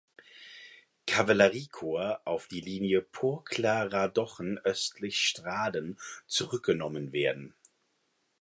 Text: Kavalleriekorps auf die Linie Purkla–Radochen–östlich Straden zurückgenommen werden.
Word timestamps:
Kavalleriekorps 1.05 2.25
auf 2.25 2.47
die 2.47 2.59
Linie 2.61 3.03
Purkla–Radochen–östlich 3.03 5.19
Straden 5.23 5.99
zurückgenommen 6.25 7.11
werden. 7.13 7.53